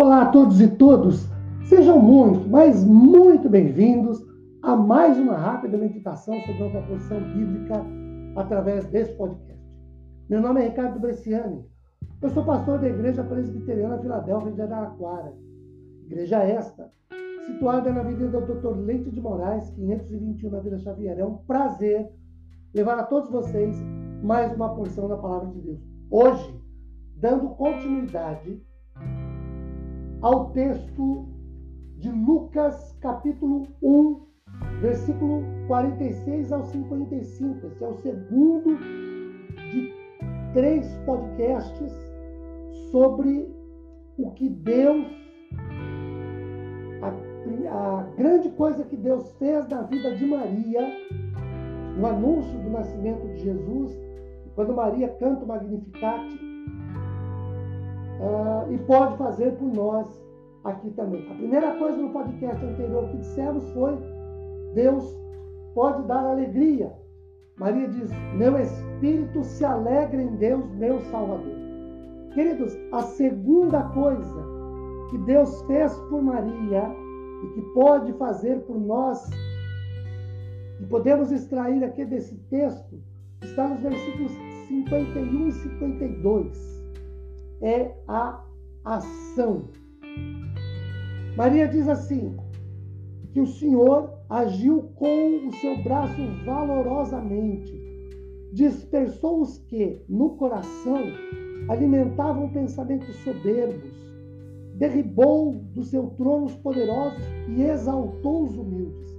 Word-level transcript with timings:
Olá 0.00 0.22
a 0.22 0.26
todos 0.26 0.60
e 0.60 0.68
todas, 0.68 1.26
sejam 1.64 2.00
muito, 2.00 2.48
mas 2.48 2.84
muito 2.84 3.48
bem-vindos 3.48 4.24
a 4.62 4.76
mais 4.76 5.18
uma 5.18 5.36
rápida 5.36 5.76
meditação 5.76 6.40
sobre 6.42 6.62
uma 6.62 6.82
posição 6.82 7.20
bíblica 7.20 7.84
através 8.36 8.84
desse 8.90 9.12
podcast. 9.14 9.60
Meu 10.30 10.40
nome 10.40 10.60
é 10.60 10.68
Ricardo 10.68 11.00
Bresciani, 11.00 11.64
eu 12.22 12.30
sou 12.30 12.44
pastor 12.44 12.78
da 12.78 12.88
Igreja 12.88 13.24
Presbiteriana 13.24 13.98
Filadélfia 13.98 14.52
de 14.52 14.62
Araraquara. 14.62 15.34
Igreja 16.06 16.44
esta, 16.44 16.92
situada 17.44 17.92
na 17.92 17.98
Avenida 17.98 18.40
Dr. 18.40 18.76
Leite 18.76 19.10
de 19.10 19.20
Moraes, 19.20 19.68
521 19.70 20.48
na 20.48 20.60
Vila 20.60 20.78
Xavier. 20.78 21.18
É 21.18 21.24
um 21.24 21.38
prazer 21.38 22.08
levar 22.72 23.00
a 23.00 23.02
todos 23.02 23.32
vocês 23.32 23.76
mais 24.22 24.54
uma 24.54 24.76
porção 24.76 25.08
da 25.08 25.16
Palavra 25.16 25.48
de 25.48 25.60
Deus. 25.60 25.80
Hoje, 26.08 26.54
dando 27.16 27.48
continuidade 27.56 28.62
ao 30.20 30.50
texto 30.50 31.26
de 31.96 32.10
Lucas, 32.10 32.96
capítulo 33.00 33.68
1, 33.82 34.20
versículo 34.80 35.44
46 35.68 36.52
ao 36.52 36.64
55. 36.64 37.66
Esse 37.66 37.84
é 37.84 37.88
o 37.88 37.94
segundo 37.94 38.76
de 39.70 39.92
três 40.52 40.86
podcasts 41.04 41.92
sobre 42.90 43.48
o 44.18 44.30
que 44.32 44.48
Deus, 44.48 45.06
a, 47.02 47.98
a 47.98 48.02
grande 48.16 48.50
coisa 48.50 48.84
que 48.84 48.96
Deus 48.96 49.32
fez 49.38 49.68
na 49.68 49.82
vida 49.82 50.16
de 50.16 50.26
Maria, 50.26 50.88
no 51.96 52.06
anúncio 52.06 52.58
do 52.58 52.70
nascimento 52.70 53.26
de 53.34 53.38
Jesus, 53.38 53.96
quando 54.54 54.74
Maria 54.74 55.08
canta 55.08 55.44
o 55.44 55.48
Magnificat, 55.48 56.24
uh, 58.18 58.72
e 58.72 58.78
pode 58.78 59.16
fazer 59.16 59.52
por 59.52 59.72
nós 59.72 60.06
aqui 60.64 60.90
também. 60.90 61.30
A 61.30 61.34
primeira 61.34 61.76
coisa 61.76 61.96
no 61.96 62.10
podcast 62.10 62.64
anterior 62.64 63.08
que 63.08 63.18
dissemos 63.18 63.68
foi: 63.72 63.96
Deus 64.74 65.18
pode 65.74 66.06
dar 66.06 66.24
alegria. 66.24 66.92
Maria 67.56 67.88
diz: 67.88 68.10
Meu 68.34 68.58
espírito 68.58 69.42
se 69.42 69.64
alegra 69.64 70.20
em 70.20 70.36
Deus, 70.36 70.70
meu 70.72 71.00
Salvador. 71.10 71.56
Queridos, 72.34 72.76
a 72.92 73.02
segunda 73.02 73.82
coisa 73.82 74.46
que 75.10 75.18
Deus 75.18 75.62
fez 75.62 75.92
por 76.10 76.22
Maria 76.22 76.84
e 77.42 77.46
que 77.54 77.62
pode 77.72 78.12
fazer 78.14 78.60
por 78.60 78.78
nós, 78.78 79.28
e 80.80 80.86
podemos 80.86 81.32
extrair 81.32 81.82
aqui 81.82 82.04
desse 82.04 82.36
texto, 82.50 83.00
está 83.42 83.66
nos 83.66 83.80
versículos 83.80 84.32
51 84.68 85.48
e 85.48 85.52
52 85.52 86.77
é 87.60 87.92
a 88.06 88.44
ação. 88.84 89.68
Maria 91.36 91.68
diz 91.68 91.88
assim: 91.88 92.36
que 93.32 93.40
o 93.40 93.46
Senhor 93.46 94.12
agiu 94.28 94.90
com 94.96 95.46
o 95.46 95.52
seu 95.54 95.76
braço 95.82 96.20
valorosamente, 96.44 97.72
dispersou 98.52 99.42
os 99.42 99.58
que, 99.58 100.00
no 100.08 100.30
coração, 100.30 101.02
alimentavam 101.68 102.48
pensamentos 102.50 103.14
soberbos, 103.16 103.92
derribou 104.74 105.54
do 105.74 105.82
seu 105.82 106.08
trono 106.16 106.46
os 106.46 106.54
poderosos 106.56 107.22
e 107.48 107.62
exaltou 107.62 108.44
os 108.44 108.56
humildes. 108.56 109.16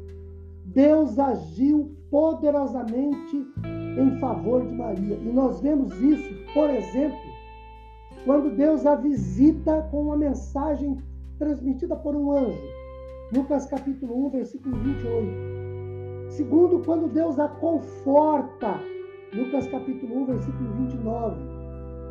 Deus 0.66 1.18
agiu 1.18 1.96
poderosamente 2.10 3.46
em 3.98 4.20
favor 4.20 4.66
de 4.66 4.74
Maria. 4.74 5.16
E 5.16 5.32
nós 5.32 5.60
vemos 5.62 5.94
isso, 6.02 6.34
por 6.54 6.70
exemplo, 6.70 7.29
quando 8.26 8.56
Deus 8.56 8.86
a 8.86 8.96
visita 8.96 9.88
com 9.92 10.04
uma 10.04 10.18
mensagem 10.18 10.98
transmitida 11.38 11.96
por 11.96 12.16
um 12.16 12.32
anjo. 12.32 12.62
Lucas 13.34 13.66
capítulo 13.66 14.28
1, 14.28 14.30
versículo 14.32 14.76
28. 14.78 16.32
Segundo, 16.32 16.84
quando 16.84 17.08
Deus 17.08 17.40
a 17.40 17.48
conforta. 17.48 18.80
Lucas 19.34 19.68
capítulo 19.68 20.24
1, 20.24 20.26
versículo 20.26 20.74
29. 20.74 21.36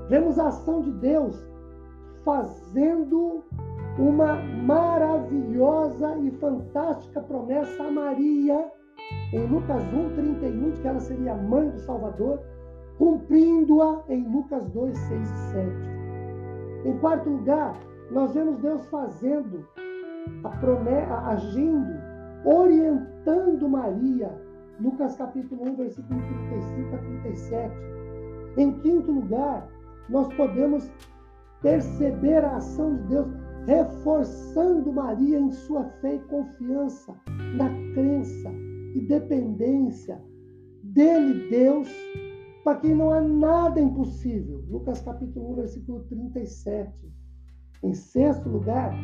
Vemos 0.08 0.38
a 0.38 0.48
ação 0.48 0.80
de 0.80 0.92
Deus 0.92 1.44
fazendo 2.24 3.44
uma 3.98 4.36
maravilhosa 4.36 6.16
e 6.18 6.30
fantástica 6.32 7.20
promessa 7.20 7.82
a 7.82 7.90
Maria 7.90 8.70
em 9.32 9.46
Lucas 9.46 9.82
1, 9.92 10.14
31, 10.14 10.70
de 10.70 10.80
que 10.80 10.88
ela 10.88 11.00
seria 11.00 11.34
mãe 11.34 11.68
do 11.68 11.78
Salvador, 11.80 12.40
cumprindo-a 12.96 14.04
em 14.08 14.22
Lucas 14.28 14.66
2, 14.68 14.96
6 14.96 15.20
e 15.20 15.36
7. 15.52 15.97
Em 16.84 16.96
quarto 16.98 17.28
lugar, 17.28 17.74
nós 18.10 18.34
vemos 18.34 18.58
Deus 18.58 18.86
fazendo 18.86 19.66
a 20.44 21.30
agindo, 21.30 21.94
orientando 22.44 23.68
Maria, 23.68 24.30
Lucas 24.80 25.16
capítulo 25.16 25.62
1, 25.70 25.76
versículo 25.76 26.20
35 26.48 26.94
a 26.94 26.98
37. 26.98 27.74
Em 28.56 28.72
quinto 28.80 29.10
lugar, 29.10 29.68
nós 30.08 30.32
podemos 30.34 30.90
perceber 31.62 32.44
a 32.44 32.56
ação 32.56 32.96
de 32.96 33.02
Deus 33.08 33.28
reforçando 33.66 34.92
Maria 34.92 35.38
em 35.38 35.50
sua 35.50 35.84
fé 36.00 36.14
e 36.14 36.20
confiança, 36.20 37.14
na 37.56 37.68
crença 37.92 38.50
e 38.94 39.00
dependência 39.02 40.18
dele, 40.82 41.50
Deus, 41.50 41.88
para 42.68 42.80
quem 42.80 42.94
não 42.94 43.10
há 43.10 43.20
nada 43.22 43.80
impossível. 43.80 44.62
Lucas 44.68 45.00
capítulo 45.00 45.52
1, 45.52 45.54
versículo 45.54 46.00
37. 46.00 47.10
Em 47.82 47.94
sexto 47.94 48.46
lugar, 48.46 48.94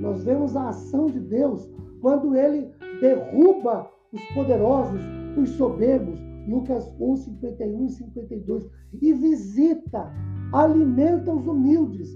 nós 0.00 0.24
vemos 0.24 0.56
a 0.56 0.70
ação 0.70 1.06
de 1.06 1.20
Deus 1.20 1.70
quando 2.00 2.34
ele 2.34 2.72
derruba 3.00 3.88
os 4.12 4.20
poderosos, 4.34 5.00
os 5.38 5.50
soberbos, 5.50 6.18
Lucas 6.48 6.92
1, 6.98 7.16
51 7.18 7.86
e 7.86 7.90
52, 7.90 8.68
e 9.00 9.12
visita, 9.12 10.12
alimenta 10.52 11.32
os 11.32 11.46
humildes, 11.46 12.10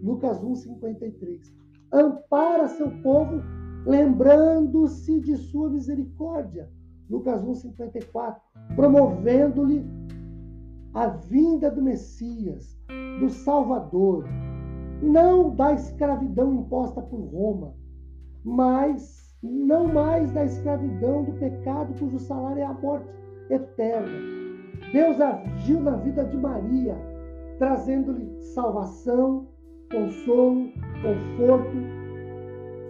Lucas 0.00 0.40
1, 0.40 0.54
53. 0.54 1.52
Ampara 1.92 2.68
seu 2.68 2.88
povo, 3.02 3.42
lembrando-se 3.84 5.18
de 5.22 5.36
sua 5.38 5.68
misericórdia, 5.68 6.70
Lucas 7.10 7.42
1, 7.42 7.52
54, 7.52 8.40
promovendo-lhe 8.76 9.84
a 10.94 11.06
vinda 11.06 11.70
do 11.70 11.80
Messias, 11.80 12.78
do 13.18 13.30
Salvador, 13.30 14.26
não 15.02 15.50
da 15.50 15.72
escravidão 15.72 16.52
imposta 16.52 17.00
por 17.00 17.18
Roma, 17.18 17.74
mas 18.44 19.34
não 19.42 19.88
mais 19.88 20.30
da 20.32 20.44
escravidão 20.44 21.24
do 21.24 21.32
pecado 21.32 21.98
cujo 21.98 22.18
salário 22.18 22.60
é 22.60 22.64
a 22.64 22.74
morte 22.74 23.08
eterna. 23.50 24.12
Deus 24.92 25.20
agiu 25.20 25.80
na 25.80 25.96
vida 25.96 26.24
de 26.24 26.36
Maria, 26.36 26.94
trazendo-lhe 27.58 28.40
salvação, 28.54 29.48
consolo, 29.90 30.68
conforto, 31.02 31.76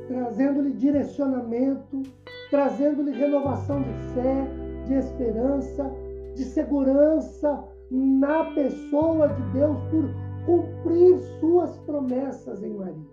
trazendo-lhe 0.08 0.72
direcionamento, 0.72 2.02
trazendo-lhe 2.50 3.12
renovação 3.12 3.80
de 3.80 3.92
fé, 4.14 4.46
de 4.86 4.94
esperança, 4.94 5.90
de 6.34 6.44
segurança 6.44 7.71
na 7.92 8.44
pessoa 8.54 9.28
de 9.28 9.42
Deus 9.52 9.76
por 9.90 10.08
cumprir 10.46 11.20
suas 11.38 11.76
promessas 11.80 12.62
em 12.62 12.74
Maria. 12.74 13.12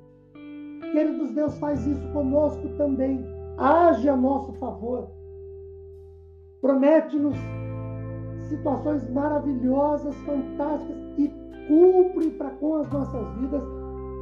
Queridos, 0.93 1.31
Deus 1.31 1.57
faz 1.59 1.85
isso 1.85 2.07
conosco 2.13 2.67
também. 2.77 3.23
Age 3.57 4.07
a 4.07 4.15
nosso 4.15 4.53
favor. 4.53 5.09
Promete-nos 6.61 7.35
situações 8.47 9.07
maravilhosas, 9.11 10.15
fantásticas 10.25 10.97
e 11.17 11.27
cumpre 11.67 12.31
para 12.31 12.51
com 12.51 12.75
as 12.75 12.89
nossas 12.89 13.35
vidas 13.35 13.63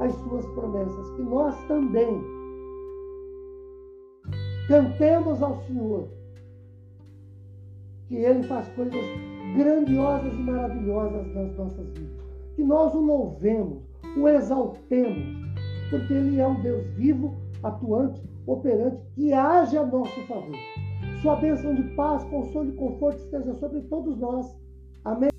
as 0.00 0.12
suas 0.14 0.46
promessas. 0.48 1.10
Que 1.12 1.22
nós 1.22 1.56
também 1.68 2.20
cantemos 4.66 5.40
ao 5.40 5.56
Senhor 5.62 6.08
que 8.08 8.16
Ele 8.16 8.42
faz 8.42 8.66
coisas 8.70 9.37
grandiosas 9.58 10.32
e 10.32 10.36
maravilhosas 10.36 11.34
nas 11.34 11.56
nossas 11.56 11.86
vidas. 11.88 12.24
Que 12.54 12.62
nós 12.62 12.94
o 12.94 13.00
louvemos, 13.00 13.82
o 14.16 14.28
exaltemos, 14.28 15.36
porque 15.90 16.14
Ele 16.14 16.40
é 16.40 16.46
um 16.46 16.60
Deus 16.62 16.86
vivo, 16.94 17.34
atuante, 17.62 18.22
operante, 18.46 19.02
que 19.14 19.32
age 19.32 19.76
a 19.76 19.84
nosso 19.84 20.20
favor. 20.26 20.56
Sua 21.20 21.36
bênção 21.36 21.74
de 21.74 21.82
paz, 21.94 22.22
consolo 22.24 22.68
e 22.68 22.72
conforto 22.72 23.18
esteja 23.18 23.54
sobre 23.54 23.80
todos 23.82 24.16
nós. 24.18 24.56
Amém. 25.04 25.37